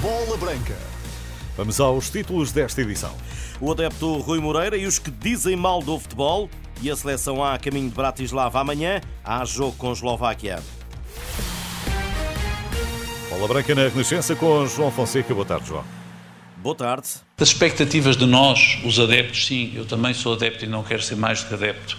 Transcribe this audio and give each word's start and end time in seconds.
Bola 0.00 0.36
Branca. 0.36 0.76
Vamos 1.56 1.78
aos 1.78 2.10
títulos 2.10 2.50
desta 2.50 2.80
edição. 2.80 3.16
O 3.60 3.70
adepto 3.70 4.18
Rui 4.18 4.40
Moreira 4.40 4.76
e 4.76 4.84
os 4.84 4.98
que 4.98 5.10
dizem 5.10 5.54
mal 5.54 5.80
do 5.80 5.98
futebol. 5.98 6.50
E 6.80 6.90
a 6.90 6.96
seleção 6.96 7.44
A 7.44 7.54
a 7.54 7.58
caminho 7.58 7.88
de 7.88 7.94
Bratislava 7.94 8.60
amanhã. 8.60 9.00
Há 9.24 9.44
jogo 9.44 9.76
com 9.76 9.92
Eslováquia. 9.92 10.60
Bola 13.28 13.46
Branca 13.46 13.74
na 13.74 13.82
Renascença 13.82 14.34
com 14.34 14.66
João 14.66 14.90
Fonseca. 14.90 15.32
Boa 15.32 15.46
tarde, 15.46 15.68
João. 15.68 15.84
Boa 16.56 16.74
tarde. 16.74 17.08
Das 17.36 17.48
expectativas 17.48 18.16
de 18.16 18.26
nós, 18.26 18.80
os 18.84 18.98
adeptos, 18.98 19.46
sim, 19.46 19.72
eu 19.74 19.84
também 19.86 20.14
sou 20.14 20.34
adepto 20.34 20.64
e 20.64 20.68
não 20.68 20.82
quero 20.82 21.02
ser 21.02 21.16
mais 21.16 21.42
do 21.42 21.48
que 21.48 21.54
adepto. 21.54 21.98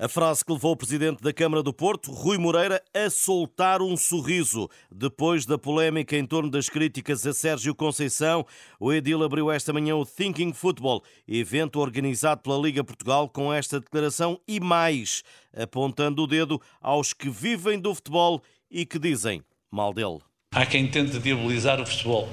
A 0.00 0.06
frase 0.06 0.44
que 0.44 0.52
levou 0.52 0.70
o 0.70 0.76
presidente 0.76 1.20
da 1.20 1.32
Câmara 1.32 1.60
do 1.60 1.72
Porto, 1.72 2.12
Rui 2.12 2.38
Moreira, 2.38 2.80
a 2.94 3.10
soltar 3.10 3.82
um 3.82 3.96
sorriso. 3.96 4.68
Depois 4.88 5.44
da 5.44 5.58
polémica 5.58 6.16
em 6.16 6.24
torno 6.24 6.48
das 6.48 6.68
críticas 6.68 7.26
a 7.26 7.34
Sérgio 7.34 7.74
Conceição, 7.74 8.46
o 8.78 8.92
Edil 8.92 9.24
abriu 9.24 9.50
esta 9.50 9.72
manhã 9.72 9.96
o 9.96 10.06
Thinking 10.06 10.52
Football, 10.52 11.02
evento 11.26 11.80
organizado 11.80 12.42
pela 12.42 12.56
Liga 12.58 12.84
Portugal, 12.84 13.28
com 13.28 13.52
esta 13.52 13.80
declaração 13.80 14.38
e 14.46 14.60
mais, 14.60 15.24
apontando 15.52 16.22
o 16.22 16.28
dedo 16.28 16.62
aos 16.80 17.12
que 17.12 17.28
vivem 17.28 17.80
do 17.80 17.92
futebol 17.92 18.40
e 18.70 18.86
que 18.86 19.00
dizem 19.00 19.42
mal 19.68 19.92
dele. 19.92 20.20
Há 20.54 20.64
quem 20.64 20.86
tente 20.86 21.18
diabolizar 21.18 21.80
o 21.80 21.84
futebol. 21.84 22.28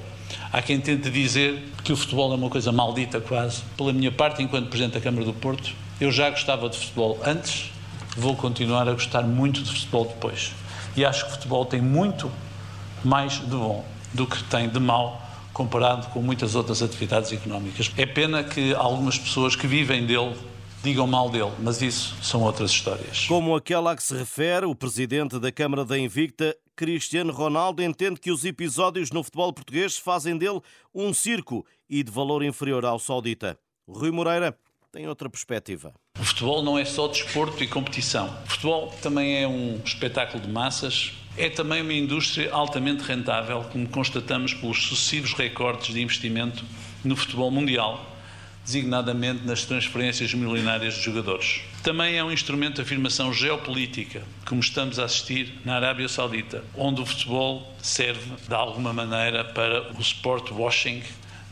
Há 0.52 0.62
quem 0.62 0.80
tente 0.80 1.10
dizer 1.10 1.60
que 1.82 1.92
o 1.92 1.96
futebol 1.96 2.32
é 2.32 2.36
uma 2.36 2.48
coisa 2.48 2.70
maldita 2.70 3.20
quase. 3.20 3.64
Pela 3.76 3.92
minha 3.92 4.12
parte, 4.12 4.40
enquanto 4.40 4.68
Presidente 4.68 4.94
da 4.94 5.00
Câmara 5.00 5.24
do 5.24 5.34
Porto, 5.34 5.74
eu 6.00 6.10
já 6.10 6.30
gostava 6.30 6.68
de 6.68 6.78
futebol 6.78 7.18
antes, 7.24 7.70
vou 8.16 8.36
continuar 8.36 8.88
a 8.88 8.92
gostar 8.92 9.22
muito 9.22 9.62
de 9.62 9.70
futebol 9.70 10.04
depois. 10.06 10.52
E 10.96 11.04
acho 11.04 11.24
que 11.24 11.30
o 11.30 11.34
futebol 11.34 11.64
tem 11.64 11.80
muito 11.80 12.30
mais 13.04 13.34
de 13.34 13.46
bom 13.46 13.84
do 14.12 14.26
que 14.26 14.42
tem 14.44 14.68
de 14.68 14.80
mal 14.80 15.22
comparado 15.52 16.08
com 16.08 16.20
muitas 16.20 16.54
outras 16.54 16.82
atividades 16.82 17.32
económicas. 17.32 17.90
É 17.96 18.04
pena 18.04 18.44
que 18.44 18.74
algumas 18.74 19.18
pessoas 19.18 19.56
que 19.56 19.66
vivem 19.66 20.04
dele 20.04 20.36
digam 20.82 21.06
mal 21.06 21.30
dele, 21.30 21.50
mas 21.58 21.80
isso 21.80 22.14
são 22.22 22.42
outras 22.42 22.70
histórias. 22.70 23.26
Como 23.26 23.56
aquela 23.56 23.92
a 23.92 23.96
que 23.96 24.02
se 24.02 24.14
refere 24.14 24.66
o 24.66 24.74
presidente 24.74 25.38
da 25.38 25.50
Câmara 25.50 25.84
da 25.84 25.98
Invicta, 25.98 26.54
Cristiano 26.76 27.32
Ronaldo, 27.32 27.82
entende 27.82 28.20
que 28.20 28.30
os 28.30 28.44
episódios 28.44 29.10
no 29.10 29.24
futebol 29.24 29.52
português 29.52 29.96
fazem 29.96 30.36
dele 30.36 30.60
um 30.94 31.12
circo 31.14 31.66
e 31.88 32.02
de 32.02 32.10
valor 32.10 32.44
inferior 32.44 32.84
ao 32.84 32.98
saudita. 32.98 33.58
Rui 33.88 34.10
Moreira 34.10 34.56
tem 34.92 35.06
outra 35.06 35.28
perspectiva. 35.28 35.92
O 36.18 36.24
futebol 36.24 36.62
não 36.62 36.78
é 36.78 36.84
só 36.84 37.08
desporto 37.08 37.62
e 37.62 37.66
competição. 37.66 38.26
O 38.44 38.50
futebol 38.50 38.88
também 39.02 39.42
é 39.42 39.46
um 39.46 39.80
espetáculo 39.84 40.42
de 40.42 40.48
massas, 40.50 41.12
é 41.36 41.50
também 41.50 41.82
uma 41.82 41.92
indústria 41.92 42.50
altamente 42.52 43.02
rentável, 43.02 43.64
como 43.70 43.86
constatamos 43.88 44.54
pelos 44.54 44.82
sucessivos 44.82 45.34
recordes 45.34 45.94
de 45.94 46.00
investimento 46.00 46.64
no 47.04 47.14
futebol 47.14 47.50
mundial, 47.50 48.04
designadamente 48.64 49.44
nas 49.44 49.64
transferências 49.64 50.32
milionárias 50.32 50.94
de 50.94 51.02
jogadores. 51.02 51.60
Também 51.82 52.16
é 52.16 52.24
um 52.24 52.32
instrumento 52.32 52.76
de 52.76 52.82
afirmação 52.82 53.32
geopolítica, 53.32 54.24
como 54.44 54.60
estamos 54.60 54.98
a 54.98 55.04
assistir 55.04 55.60
na 55.64 55.76
Arábia 55.76 56.08
Saudita, 56.08 56.64
onde 56.74 57.00
o 57.00 57.06
futebol 57.06 57.72
serve, 57.80 58.32
de 58.48 58.54
alguma 58.54 58.92
maneira, 58.92 59.44
para 59.44 59.92
o 59.92 60.00
sport 60.00 60.50
washing 60.50 61.02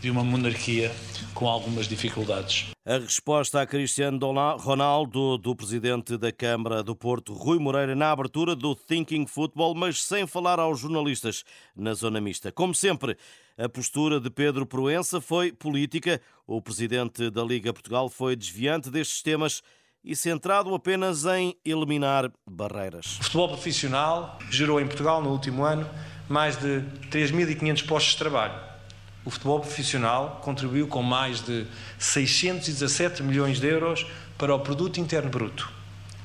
de 0.04 0.10
uma 0.10 0.22
monarquia 0.22 0.92
com 1.32 1.48
algumas 1.48 1.88
dificuldades. 1.88 2.66
A 2.84 2.98
resposta 2.98 3.62
a 3.62 3.66
Cristiano 3.66 4.18
Ronaldo, 4.58 5.38
do 5.38 5.56
presidente 5.56 6.18
da 6.18 6.30
Câmara 6.30 6.82
do 6.82 6.94
Porto, 6.94 7.32
Rui 7.32 7.58
Moreira, 7.58 7.94
na 7.94 8.12
abertura 8.12 8.54
do 8.54 8.74
Thinking 8.74 9.26
Football, 9.26 9.74
mas 9.74 10.04
sem 10.04 10.26
falar 10.26 10.60
aos 10.60 10.80
jornalistas 10.80 11.42
na 11.74 11.94
zona 11.94 12.20
mista. 12.20 12.52
Como 12.52 12.74
sempre, 12.74 13.16
a 13.56 13.66
postura 13.66 14.20
de 14.20 14.28
Pedro 14.28 14.66
Proença 14.66 15.22
foi 15.22 15.50
política. 15.50 16.20
O 16.46 16.60
presidente 16.60 17.30
da 17.30 17.42
Liga 17.42 17.72
Portugal 17.72 18.10
foi 18.10 18.36
desviante 18.36 18.90
destes 18.90 19.22
temas 19.22 19.62
e 20.04 20.14
centrado 20.14 20.74
apenas 20.74 21.24
em 21.24 21.56
eliminar 21.64 22.30
barreiras. 22.46 23.18
O 23.20 23.24
futebol 23.24 23.48
profissional 23.48 24.38
gerou 24.50 24.78
em 24.78 24.86
Portugal, 24.86 25.22
no 25.22 25.30
último 25.30 25.64
ano, 25.64 25.88
mais 26.28 26.58
de 26.58 26.82
3.500 27.10 27.86
postos 27.86 28.12
de 28.12 28.18
trabalho 28.18 28.63
o 29.24 29.30
futebol 29.30 29.60
profissional 29.60 30.40
contribuiu 30.42 30.86
com 30.86 31.02
mais 31.02 31.40
de 31.40 31.66
617 31.98 33.22
milhões 33.22 33.58
de 33.58 33.66
euros 33.66 34.06
para 34.36 34.54
o 34.54 34.58
produto 34.58 35.00
interno 35.00 35.30
bruto. 35.30 35.70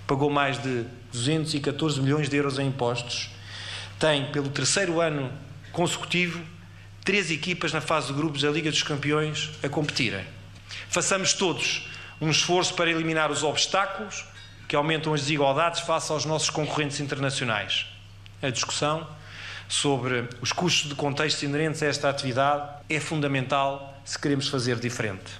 Pagou 0.05 0.29
mais 0.29 0.61
de 0.61 0.85
214 1.11 2.01
milhões 2.01 2.29
de 2.29 2.35
euros 2.35 2.59
em 2.59 2.67
impostos. 2.67 3.29
Tem, 3.97 4.31
pelo 4.31 4.49
terceiro 4.49 4.99
ano 4.99 5.31
consecutivo, 5.71 6.41
três 7.03 7.31
equipas 7.31 7.71
na 7.71 7.81
fase 7.81 8.07
de 8.07 8.13
grupos 8.13 8.41
da 8.41 8.51
Liga 8.51 8.69
dos 8.69 8.83
Campeões 8.83 9.51
a 9.63 9.69
competirem. 9.69 10.25
Façamos 10.89 11.33
todos 11.33 11.87
um 12.19 12.29
esforço 12.29 12.73
para 12.73 12.89
eliminar 12.89 13.31
os 13.31 13.43
obstáculos 13.43 14.25
que 14.67 14.75
aumentam 14.75 15.13
as 15.13 15.21
desigualdades 15.21 15.81
face 15.81 16.11
aos 16.11 16.25
nossos 16.25 16.49
concorrentes 16.49 16.99
internacionais. 16.99 17.85
A 18.41 18.49
discussão 18.49 19.07
sobre 19.69 20.27
os 20.41 20.51
custos 20.51 20.89
de 20.89 20.95
contexto 20.95 21.43
inerentes 21.43 21.81
a 21.83 21.85
esta 21.85 22.09
atividade 22.09 22.83
é 22.89 22.99
fundamental 22.99 23.95
se 24.03 24.19
queremos 24.19 24.47
fazer 24.47 24.79
diferente. 24.79 25.39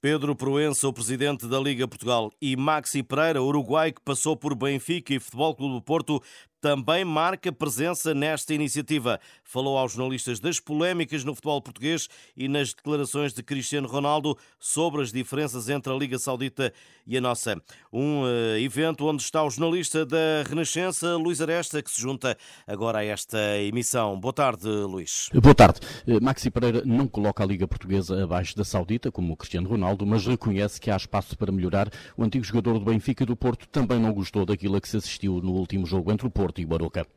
Pedro 0.00 0.34
Proença, 0.34 0.88
o 0.88 0.92
presidente 0.92 1.46
da 1.46 1.58
Liga 1.58 1.86
Portugal, 1.86 2.32
e 2.40 2.56
Maxi 2.56 3.02
Pereira, 3.02 3.42
uruguai, 3.42 3.92
que 3.92 4.00
passou 4.00 4.36
por 4.36 4.54
Benfica 4.54 5.12
e 5.12 5.20
Futebol 5.20 5.54
Clube 5.54 5.74
do 5.74 5.82
Porto, 5.82 6.22
também 6.60 7.04
marca 7.04 7.52
presença 7.52 8.14
nesta 8.14 8.54
iniciativa. 8.54 9.20
Falou 9.44 9.78
aos 9.78 9.92
jornalistas 9.92 10.40
das 10.40 10.58
polémicas 10.58 11.22
no 11.24 11.34
futebol 11.34 11.60
português 11.62 12.08
e 12.36 12.48
nas 12.48 12.74
declarações 12.74 13.32
de 13.32 13.42
Cristiano 13.42 13.86
Ronaldo 13.86 14.36
sobre 14.58 15.02
as 15.02 15.12
diferenças 15.12 15.68
entre 15.68 15.92
a 15.92 15.96
Liga 15.96 16.18
Saudita 16.18 16.72
e 17.06 17.16
a 17.16 17.20
nossa. 17.20 17.60
Um 17.92 18.22
uh, 18.22 18.58
evento 18.58 19.06
onde 19.06 19.22
está 19.22 19.44
o 19.44 19.50
jornalista 19.50 20.04
da 20.04 20.42
Renascença, 20.48 21.16
Luís 21.16 21.40
Aresta, 21.40 21.82
que 21.82 21.90
se 21.90 22.00
junta 22.00 22.36
agora 22.66 22.98
a 22.98 23.04
esta 23.04 23.38
emissão. 23.58 24.18
Boa 24.18 24.32
tarde, 24.32 24.66
Luís. 24.66 25.28
Boa 25.32 25.54
tarde. 25.54 25.80
Eh, 26.06 26.18
Maxi 26.20 26.50
Pereira 26.50 26.82
não 26.84 27.06
coloca 27.06 27.44
a 27.44 27.46
Liga 27.46 27.68
Portuguesa 27.68 28.24
abaixo 28.24 28.56
da 28.56 28.64
Saudita, 28.64 29.12
como 29.12 29.32
o 29.32 29.36
Cristiano 29.36 29.68
Ronaldo, 29.68 30.04
mas 30.04 30.26
reconhece 30.26 30.80
que 30.80 30.90
há 30.90 30.96
espaço 30.96 31.36
para 31.36 31.52
melhorar. 31.52 31.88
O 32.16 32.24
antigo 32.24 32.44
jogador 32.44 32.78
do 32.78 32.84
Benfica 32.84 33.22
e 33.22 33.26
do 33.26 33.36
Porto 33.36 33.68
também 33.68 34.00
não 34.00 34.12
gostou 34.12 34.44
daquilo 34.44 34.76
a 34.76 34.80
que 34.80 34.88
se 34.88 34.96
assistiu 34.96 35.40
no 35.40 35.52
último 35.52 35.86
jogo 35.86 36.10
entre 36.10 36.26
o 36.26 36.30
Porto 36.30 36.45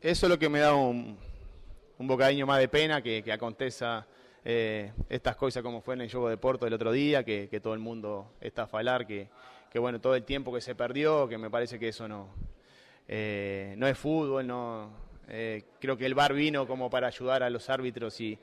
Eso 0.01 0.25
es 0.25 0.29
lo 0.29 0.39
que 0.39 0.49
me 0.49 0.59
da 0.59 0.73
un, 0.73 1.17
un 1.97 2.07
bocadillo 2.07 2.47
más 2.47 2.59
de 2.59 2.67
pena 2.67 3.01
que, 3.01 3.21
que 3.21 3.31
eh, 4.45 4.93
estas 5.09 5.35
cosas 5.35 5.61
como 5.61 5.81
fue 5.81 5.95
en 5.95 6.01
el 6.01 6.11
juego 6.11 6.29
de 6.29 6.37
Porto 6.37 6.65
el 6.65 6.73
otro 6.73 6.91
día, 6.91 7.23
que, 7.23 7.59
todo 7.61 7.73
el 7.73 7.79
mundo 7.79 8.31
está 8.39 8.63
a 8.63 8.67
falar, 8.67 9.05
que, 9.05 9.27
que, 9.69 9.79
bueno, 9.79 9.99
todo 9.99 10.15
el 10.15 10.23
tiempo 10.23 10.53
que 10.53 10.61
se 10.61 10.75
perdió, 10.75 11.27
que 11.27 11.37
me 11.37 11.49
parece 11.49 11.77
que 11.77 11.89
eso 11.89 12.07
no, 12.07 12.29
eh, 13.07 13.75
no 13.77 13.87
es 13.87 13.97
fútbol, 13.97 14.47
no, 14.47 14.91
eh, 15.27 15.63
creo 15.79 15.97
que 15.97 16.05
el 16.05 16.15
VAR 16.15 16.33
vino 16.33 16.65
como 16.65 16.89
para 16.89 17.07
ayudar 17.07 17.43
a 17.43 17.49
los 17.49 17.69
árbitros 17.69 18.19
y, 18.21 18.39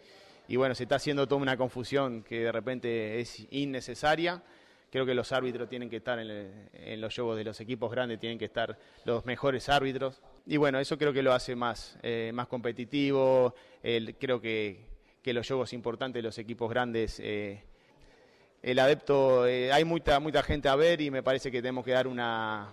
y 0.48 0.56
bueno, 0.56 0.74
se 0.74 0.82
está 0.82 0.96
haciendo 0.96 1.26
toda 1.26 1.40
una 1.40 1.56
confusión 1.56 2.22
que 2.22 2.40
de 2.40 2.52
repente 2.52 3.20
es 3.20 3.46
innecesaria 3.50 4.42
creo 4.96 5.04
que 5.04 5.14
los 5.14 5.30
árbitros 5.30 5.68
tienen 5.68 5.90
que 5.90 5.96
estar 5.96 6.18
en, 6.18 7.00
los 7.02 7.14
juegos 7.14 7.36
de 7.36 7.44
los 7.44 7.60
equipos 7.60 7.90
grandes, 7.90 8.18
tienen 8.18 8.38
que 8.38 8.46
estar 8.46 8.78
los 9.04 9.26
mejores 9.26 9.68
árbitros. 9.68 10.22
Y 10.46 10.56
bueno, 10.56 10.80
eso 10.80 10.96
creo 10.96 11.12
que 11.12 11.22
lo 11.22 11.34
hace 11.34 11.54
más, 11.54 11.98
eh, 12.02 12.30
más 12.32 12.46
competitivo. 12.46 13.54
Creo 13.82 14.40
que, 14.40 14.86
que, 15.22 15.34
los 15.34 15.46
juegos 15.46 15.74
importantes 15.74 16.22
de 16.22 16.22
los 16.22 16.38
equipos 16.38 16.70
grandes, 16.70 17.20
eh, 17.20 17.62
el 18.62 18.78
adepto, 18.78 19.46
eh, 19.46 19.70
hay 19.70 19.84
mucha, 19.84 20.18
mucha 20.18 20.42
gente 20.42 20.70
a 20.70 20.76
ver 20.76 21.02
y 21.02 21.10
me 21.10 21.22
parece 21.22 21.50
que 21.50 21.60
tenemos 21.60 21.84
que 21.84 21.90
dar 21.90 22.06
una, 22.06 22.72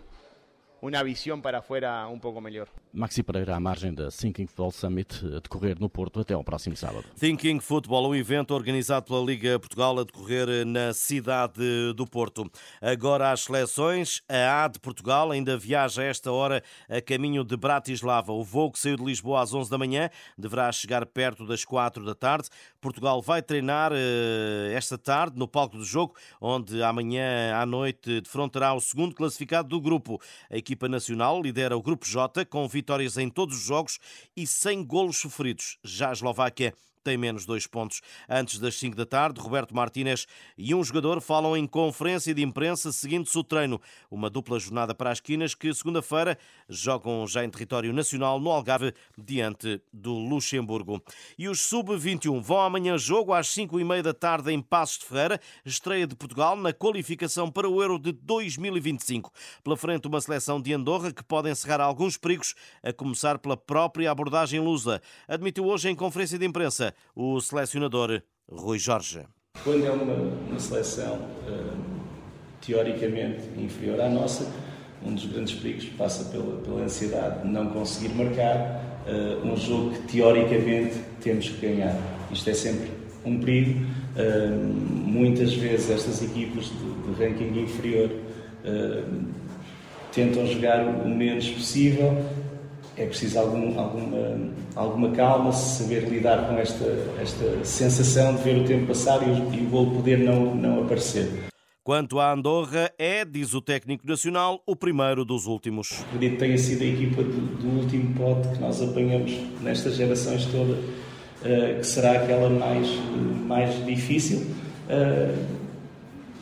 uma 0.83 1.01
visão 1.01 1.39
para 1.39 1.61
fora 1.61 2.09
um 2.09 2.19
pouco 2.19 2.41
melhor. 2.41 2.67
Maxi 2.91 3.23
Pereira 3.23 3.55
à 3.55 3.59
margem 3.59 3.93
da 3.93 4.09
Thinking 4.11 4.45
Football 4.45 4.71
Summit 4.71 5.25
a 5.25 5.39
decorrer 5.39 5.79
no 5.79 5.89
Porto 5.89 6.19
até 6.19 6.33
ao 6.33 6.43
próximo 6.43 6.75
sábado. 6.75 7.05
Thinking 7.17 7.61
Football, 7.61 8.09
um 8.09 8.15
evento 8.15 8.53
organizado 8.53 9.05
pela 9.05 9.23
Liga 9.23 9.57
Portugal 9.57 9.97
a 9.97 10.03
decorrer 10.03 10.65
na 10.65 10.93
cidade 10.93 11.93
do 11.95 12.05
Porto. 12.05 12.51
Agora 12.81 13.31
as 13.31 13.45
seleções, 13.45 14.21
a 14.27 14.65
A 14.65 14.67
de 14.67 14.77
Portugal 14.77 15.31
ainda 15.31 15.57
viaja 15.57 16.01
a 16.01 16.05
esta 16.05 16.31
hora 16.33 16.61
a 16.89 17.01
caminho 17.01 17.45
de 17.45 17.55
Bratislava. 17.55 18.33
O 18.33 18.43
voo 18.43 18.69
que 18.69 18.77
saiu 18.77 18.97
de 18.97 19.05
Lisboa 19.05 19.41
às 19.41 19.53
11 19.53 19.69
da 19.71 19.77
manhã 19.77 20.09
deverá 20.37 20.69
chegar 20.71 21.05
perto 21.05 21.47
das 21.47 21.63
4 21.63 22.03
da 22.03 22.13
tarde. 22.13 22.49
Portugal 22.81 23.21
vai 23.21 23.41
treinar 23.41 23.91
eh, 23.93 24.73
esta 24.75 24.97
tarde 24.97 25.39
no 25.39 25.47
palco 25.47 25.77
do 25.77 25.85
jogo, 25.85 26.15
onde 26.41 26.83
amanhã 26.83 27.55
à 27.55 27.65
noite 27.65 28.19
defrontará 28.19 28.73
o 28.73 28.81
segundo 28.81 29.15
classificado 29.15 29.69
do 29.69 29.79
grupo. 29.79 30.19
A 30.51 30.57
equipe 30.57 30.72
equipa 30.73 30.89
nacional 30.89 31.39
lidera 31.39 31.77
o 31.77 31.81
Grupo 31.81 32.03
J 32.03 32.45
com 32.45 32.67
vitórias 32.67 33.15
em 33.17 33.29
todos 33.29 33.55
os 33.57 33.63
jogos 33.63 33.99
e 34.35 34.47
sem 34.47 34.83
golos 34.83 35.17
sofridos. 35.17 35.77
Já 35.83 36.09
a 36.09 36.13
Eslováquia 36.13 36.73
tem 37.03 37.17
menos 37.17 37.45
dois 37.45 37.67
pontos. 37.67 38.01
Antes 38.29 38.59
das 38.59 38.75
5 38.75 38.95
da 38.95 39.05
tarde, 39.05 39.41
Roberto 39.41 39.75
Martínez 39.75 40.25
e 40.57 40.73
um 40.73 40.83
jogador 40.83 41.21
falam 41.21 41.55
em 41.55 41.67
conferência 41.67 42.33
de 42.33 42.41
imprensa 42.41 42.91
seguindo-se 42.91 43.37
o 43.37 43.43
treino. 43.43 43.79
Uma 44.09 44.29
dupla 44.29 44.59
jornada 44.59 44.95
para 44.95 45.11
as 45.11 45.19
quinas 45.19 45.53
que, 45.53 45.73
segunda-feira, 45.73 46.37
jogam 46.69 47.27
já 47.27 47.43
em 47.43 47.49
território 47.49 47.91
nacional 47.91 48.39
no 48.39 48.49
Algarve, 48.49 48.93
diante 49.17 49.81
do 49.91 50.13
Luxemburgo. 50.13 51.03
E 51.37 51.49
os 51.49 51.59
Sub-21 51.61 52.41
vão 52.41 52.61
amanhã 52.61 52.97
jogo 52.97 53.33
às 53.33 53.47
5 53.49 53.79
e 53.79 53.83
meia 53.83 54.03
da 54.03 54.13
tarde 54.13 54.51
em 54.51 54.61
Passos 54.61 54.99
de 54.99 55.05
Ferreira, 55.05 55.39
estreia 55.65 56.07
de 56.07 56.15
Portugal 56.15 56.55
na 56.55 56.71
qualificação 56.71 57.51
para 57.51 57.67
o 57.67 57.81
Euro 57.81 57.99
de 57.99 58.11
2025. 58.13 59.31
Pela 59.63 59.75
frente, 59.75 60.07
uma 60.07 60.21
seleção 60.21 60.61
de 60.61 60.73
Andorra 60.73 61.11
que 61.11 61.23
pode 61.23 61.49
encerrar 61.49 61.81
alguns 61.81 62.17
perigos, 62.17 62.55
a 62.81 62.93
começar 62.93 63.37
pela 63.39 63.57
própria 63.57 64.09
abordagem 64.09 64.59
lusa. 64.59 65.01
Admitiu 65.27 65.65
hoje 65.65 65.89
em 65.89 65.95
conferência 65.95 66.39
de 66.39 66.45
imprensa 66.45 66.92
o 67.15 67.39
selecionador 67.39 68.21
Rui 68.49 68.77
Jorge. 68.79 69.25
Quando 69.63 69.85
é 69.85 69.91
uma, 69.91 70.13
uma 70.13 70.59
seleção 70.59 71.15
uh, 71.15 71.77
teoricamente 72.65 73.41
inferior 73.57 74.01
à 74.01 74.09
nossa, 74.09 74.51
um 75.05 75.13
dos 75.13 75.25
grandes 75.25 75.55
perigos 75.59 75.85
passa 75.97 76.25
pela, 76.25 76.61
pela 76.61 76.81
ansiedade 76.81 77.43
de 77.43 77.47
não 77.47 77.67
conseguir 77.67 78.13
marcar 78.15 79.03
uh, 79.07 79.47
um 79.47 79.55
jogo 79.55 79.91
que 79.91 80.13
teoricamente 80.13 80.99
temos 81.21 81.49
que 81.49 81.67
ganhar. 81.67 81.95
Isto 82.31 82.49
é 82.49 82.53
sempre 82.53 82.91
um 83.25 83.39
perigo. 83.39 83.79
Uh, 84.15 84.57
muitas 84.57 85.53
vezes 85.53 85.89
estas 85.89 86.21
equipas 86.21 86.65
de, 86.65 87.13
de 87.13 87.23
ranking 87.23 87.59
inferior 87.59 88.09
tentam 90.13 90.47
jogar 90.47 90.85
o 90.85 91.09
menos 91.09 91.49
possível 91.49 92.15
é 92.95 93.05
preciso 93.05 93.39
algum, 93.39 93.79
alguma, 93.79 94.51
alguma 94.75 95.09
calma, 95.11 95.51
saber 95.51 96.07
lidar 96.07 96.47
com 96.47 96.57
esta, 96.57 96.85
esta 97.19 97.65
sensação 97.65 98.35
de 98.35 98.43
ver 98.43 98.57
o 98.57 98.65
tempo 98.65 98.87
passar 98.87 99.27
e 99.27 99.31
o, 99.31 99.53
e 99.53 99.65
o 99.65 99.69
gol 99.69 99.91
poder 99.91 100.19
não, 100.19 100.55
não 100.55 100.83
aparecer. 100.83 101.27
Quanto 101.83 102.19
à 102.19 102.31
Andorra, 102.31 102.91
é, 102.97 103.25
diz 103.25 103.53
o 103.53 103.61
técnico 103.61 104.07
nacional, 104.07 104.61
o 104.65 104.75
primeiro 104.75 105.25
dos 105.25 105.47
últimos. 105.47 106.01
Acredito 106.03 106.33
que 106.33 106.37
tenha 106.37 106.57
sido 106.57 106.81
a 106.81 106.85
equipa 106.85 107.23
do, 107.23 107.57
do 107.57 107.81
último 107.81 108.13
pote 108.15 108.47
que 108.49 108.61
nós 108.61 108.81
apanhamos 108.81 109.33
nestas 109.61 109.95
gerações 109.95 110.45
todas, 110.45 110.77
uh, 110.77 111.79
que 111.79 111.85
será 111.85 112.13
aquela 112.13 112.49
mais, 112.49 112.87
mais 113.47 113.85
difícil. 113.85 114.47
Uh, 114.87 115.63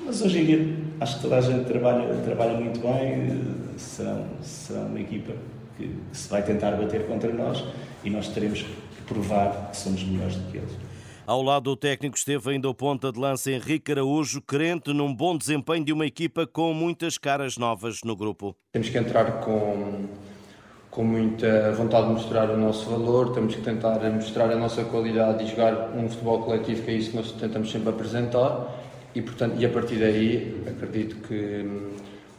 mas 0.06 0.22
hoje 0.22 0.42
em 0.42 0.46
dia 0.46 0.76
acho 1.00 1.16
que 1.16 1.22
toda 1.24 1.38
a 1.38 1.42
gente 1.42 1.66
trabalha, 1.66 2.14
trabalha 2.18 2.60
muito 2.60 2.80
bem, 2.80 3.30
uh, 3.30 3.80
serão, 3.80 4.28
serão 4.44 4.88
uma 4.88 5.00
equipa 5.00 5.34
que 5.82 6.18
se 6.18 6.30
vai 6.30 6.44
tentar 6.44 6.72
bater 6.72 7.08
contra 7.08 7.32
nós 7.32 7.64
e 8.04 8.10
nós 8.10 8.28
teremos 8.30 8.62
que 8.62 9.02
provar 9.08 9.70
que 9.72 9.78
somos 9.78 10.04
melhores 10.04 10.36
do 10.36 10.52
que 10.52 10.58
eles. 10.58 10.72
Ao 11.26 11.42
lado 11.42 11.64
do 11.64 11.76
técnico 11.76 12.18
esteve 12.18 12.52
ainda 12.52 12.68
o 12.68 12.74
ponta 12.74 13.12
de 13.12 13.20
lança 13.20 13.52
Henrique 13.52 13.92
Araújo, 13.92 14.42
crente 14.42 14.92
num 14.92 15.14
bom 15.14 15.38
desempenho 15.38 15.86
de 15.86 15.94
uma 15.94 16.06
equipa 16.06 16.48
com 16.48 16.74
muitas 16.74 17.18
caras 17.18 17.58
novas 17.58 18.00
no 18.04 18.16
grupo. 18.16 18.56
Temos 18.74 18.90
que 18.90 18.98
entrar 18.98 19.40
com, 19.42 20.08
com 20.90 21.04
muita 21.04 21.72
vontade 21.74 22.08
de 22.08 22.14
mostrar 22.14 22.50
o 22.50 22.58
nosso 22.58 22.90
valor, 22.90 23.34
temos 23.34 23.56
que 23.56 23.62
tentar 23.62 24.00
mostrar 24.10 24.52
a 24.52 24.56
nossa 24.56 24.84
qualidade 24.84 25.44
e 25.44 25.48
jogar 25.48 25.92
um 25.96 26.10
futebol 26.10 26.44
coletivo, 26.44 26.84
que 26.84 26.92
é 26.92 26.96
isso 26.96 27.12
que 27.12 27.18
nós 27.18 27.32
tentamos 27.32 27.72
sempre 27.72 27.90
apresentar. 27.90 28.80
E, 29.14 29.22
portanto, 29.22 29.56
e 29.60 29.66
a 29.66 29.70
partir 29.70 29.98
daí, 29.98 30.64
acredito 30.68 31.16
que 31.28 31.66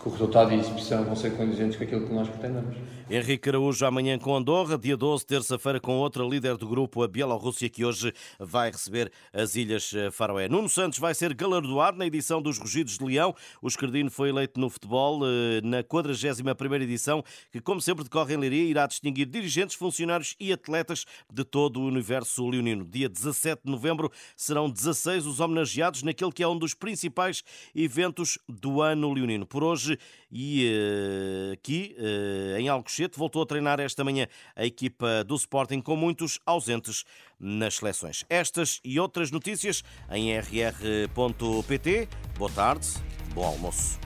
que 0.03 0.09
o 0.09 0.11
resultado 0.11 0.51
e 0.51 0.57
a 0.57 0.59
exibição 0.59 1.05
vão 1.05 1.15
ser 1.15 1.37
condizentes 1.37 1.77
com 1.77 1.85
aquilo 1.85 2.07
que 2.07 2.13
nós 2.13 2.29
pretendemos. 2.29 2.77
Henrique 3.09 3.49
Araújo 3.49 3.87
amanhã 3.87 4.19
com 4.19 4.35
Andorra, 4.35 4.77
dia 4.77 4.97
12, 4.97 5.25
terça-feira 5.25 5.79
com 5.79 5.99
outra 5.99 6.25
líder 6.25 6.57
do 6.57 6.67
grupo, 6.67 7.03
a 7.03 7.09
Bielorrússia, 7.09 7.69
que 7.69 7.85
hoje 7.85 8.13
vai 8.39 8.71
receber 8.71 9.13
as 9.33 9.55
Ilhas 9.55 9.93
Faroé. 10.11 10.49
Nuno 10.49 10.69
Santos 10.69 10.99
vai 10.99 11.15
ser 11.15 11.35
galardoado 11.35 11.99
na 11.99 12.07
edição 12.07 12.43
dos 12.43 12.59
Rugidos 12.59 12.99
de 12.99 13.05
Leão. 13.05 13.35
O 13.61 13.69
Escardino 13.69 14.11
foi 14.11 14.31
eleito 14.31 14.59
no 14.59 14.69
futebol 14.69 15.21
eh, 15.25 15.61
na 15.63 15.85
41ª 15.85 16.83
edição, 16.83 17.23
que 17.53 17.61
como 17.61 17.81
sempre 17.81 18.03
decorre 18.03 18.35
em 18.35 18.39
Leiria, 18.39 18.65
irá 18.65 18.87
distinguir 18.87 19.27
dirigentes, 19.27 19.77
funcionários 19.77 20.35
e 20.41 20.53
atletas 20.53 21.05
de 21.33 21.45
todo 21.45 21.81
o 21.81 21.87
universo 21.87 22.49
leonino. 22.49 22.85
Dia 22.85 23.09
17 23.09 23.63
de 23.65 23.71
novembro 23.71 24.11
serão 24.37 24.69
16 24.69 25.27
os 25.27 25.39
homenageados 25.39 26.03
naquele 26.03 26.33
que 26.33 26.43
é 26.43 26.49
um 26.49 26.59
dos 26.59 26.75
principais 26.75 27.45
eventos 27.75 28.39
do 28.49 28.81
ano 28.81 29.13
leonino. 29.13 29.47
Por 29.47 29.63
hoje 29.63 29.92
hoje 29.93 29.99
e 30.31 30.71
uh, 30.71 31.53
aqui 31.53 31.95
uh, 31.99 32.57
em 32.57 32.69
Alcochete 32.69 33.19
voltou 33.19 33.43
a 33.43 33.47
treinar 33.47 33.81
esta 33.81 34.03
manhã 34.03 34.27
a 34.57 34.65
equipa 34.65 35.25
do 35.25 35.35
Sporting 35.35 35.81
com 35.81 35.97
muitos 35.97 36.39
ausentes 36.47 37.05
nas 37.39 37.77
seleções. 37.77 38.25
Estas 38.29 38.81
e 38.85 38.99
outras 38.99 39.31
notícias 39.31 39.83
em 40.11 40.37
rr.pt. 40.39 42.09
Boa 42.39 42.51
tarde, 42.51 42.89
bom 43.35 43.45
almoço. 43.45 44.02